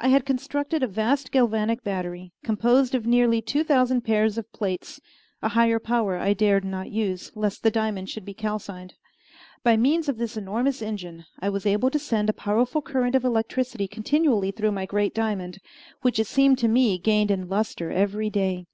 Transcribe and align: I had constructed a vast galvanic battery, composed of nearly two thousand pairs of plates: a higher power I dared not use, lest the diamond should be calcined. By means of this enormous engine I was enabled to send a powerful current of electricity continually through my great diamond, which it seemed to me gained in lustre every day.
I 0.00 0.08
had 0.08 0.26
constructed 0.26 0.82
a 0.82 0.88
vast 0.88 1.30
galvanic 1.30 1.84
battery, 1.84 2.32
composed 2.42 2.92
of 2.92 3.06
nearly 3.06 3.40
two 3.40 3.62
thousand 3.62 4.00
pairs 4.00 4.36
of 4.36 4.52
plates: 4.52 4.98
a 5.42 5.50
higher 5.50 5.78
power 5.78 6.16
I 6.16 6.32
dared 6.32 6.64
not 6.64 6.90
use, 6.90 7.30
lest 7.36 7.62
the 7.62 7.70
diamond 7.70 8.10
should 8.10 8.24
be 8.24 8.34
calcined. 8.34 8.94
By 9.62 9.76
means 9.76 10.08
of 10.08 10.18
this 10.18 10.36
enormous 10.36 10.82
engine 10.82 11.24
I 11.38 11.50
was 11.50 11.64
enabled 11.66 11.92
to 11.92 12.00
send 12.00 12.28
a 12.28 12.32
powerful 12.32 12.82
current 12.82 13.14
of 13.14 13.24
electricity 13.24 13.86
continually 13.86 14.50
through 14.50 14.72
my 14.72 14.86
great 14.86 15.14
diamond, 15.14 15.60
which 16.02 16.18
it 16.18 16.26
seemed 16.26 16.58
to 16.58 16.66
me 16.68 16.98
gained 16.98 17.30
in 17.30 17.48
lustre 17.48 17.92
every 17.92 18.28
day. 18.28 18.66